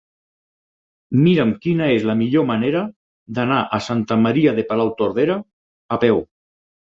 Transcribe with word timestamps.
Mira'm 1.25 1.51
quina 1.65 1.89
és 1.97 2.07
la 2.11 2.15
millor 2.21 2.47
manera 2.51 2.81
d'anar 3.39 3.59
a 3.79 3.79
Santa 3.89 4.19
Maria 4.23 4.57
de 4.61 4.67
Palautordera 4.71 5.39
a 5.97 6.01
peu. 6.05 6.23